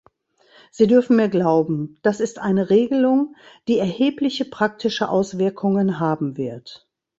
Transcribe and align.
Sie 0.71 0.87
dürfen 0.87 1.15
mir 1.15 1.29
glauben, 1.29 1.99
das 2.01 2.21
ist 2.21 2.39
eine 2.39 2.71
Regelung, 2.71 3.35
die 3.67 3.77
erhebliche 3.77 4.45
praktische 4.45 5.09
Auswirkungen 5.09 5.99
haben 5.99 6.37
wird. 6.37 6.89